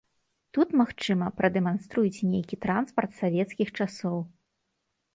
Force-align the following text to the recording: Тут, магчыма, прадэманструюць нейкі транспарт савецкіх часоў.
Тут, 0.57 0.71
магчыма, 0.81 1.27
прадэманструюць 1.41 2.25
нейкі 2.33 2.61
транспарт 2.67 3.11
савецкіх 3.23 3.67
часоў. 3.81 4.17